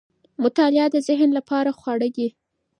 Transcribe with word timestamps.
مطالعه 0.43 0.87
د 0.93 0.97
ذهن 1.07 1.29
لپاره 1.37 1.69
خواړه 1.79 2.07
دي. 2.15 2.27